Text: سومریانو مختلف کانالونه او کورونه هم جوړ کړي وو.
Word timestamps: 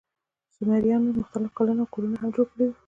سومریانو 0.53 1.17
مختلف 1.21 1.49
کانالونه 1.57 1.81
او 1.83 1.91
کورونه 1.93 2.15
هم 2.21 2.29
جوړ 2.35 2.45
کړي 2.51 2.65
وو. 2.67 2.75